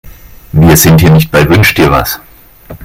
[0.51, 2.19] Wir sind hier nicht bei Wünsch-dir-was.